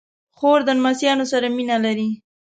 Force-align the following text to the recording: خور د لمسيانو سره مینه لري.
خور 0.37 0.59
د 0.65 0.69
لمسيانو 0.77 1.25
سره 1.31 1.47
مینه 1.55 1.77
لري. 1.85 2.09